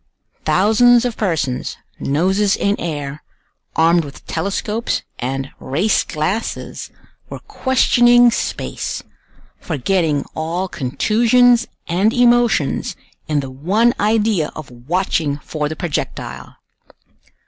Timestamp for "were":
7.29-7.37